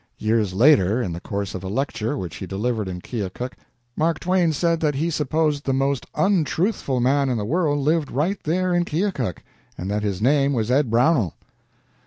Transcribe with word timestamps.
Years 0.17 0.55
later, 0.55 0.99
in 0.99 1.13
the 1.13 1.19
course 1.21 1.53
of 1.53 1.63
a 1.63 1.67
lecture 1.69 2.17
which 2.17 2.37
he 2.37 2.47
delivered 2.47 2.87
in 2.87 3.01
Keokuk, 3.01 3.55
Mark 3.95 4.19
Twain 4.19 4.51
said 4.51 4.79
that 4.79 4.95
he 4.95 5.11
supposed 5.11 5.63
the 5.63 5.73
most 5.75 6.07
untruthful 6.15 6.99
man 6.99 7.29
in 7.29 7.37
the 7.37 7.45
world 7.45 7.77
lived 7.77 8.09
right 8.09 8.41
there 8.41 8.73
in 8.73 8.83
Keokuk, 8.83 9.43
and 9.77 9.91
that 9.91 10.01
his 10.01 10.19
name 10.19 10.53
was 10.53 10.71
Ed 10.71 10.89
Brownell. 10.89 11.35